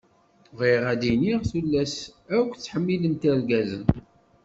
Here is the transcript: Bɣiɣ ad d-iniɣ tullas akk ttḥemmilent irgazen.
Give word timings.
Bɣiɣ 0.57 0.83
ad 0.93 0.97
d-iniɣ 1.01 1.39
tullas 1.49 1.95
akk 2.37 2.51
ttḥemmilent 2.55 3.27
irgazen. 3.31 3.85